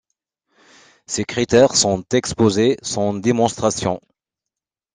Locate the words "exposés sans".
2.11-3.13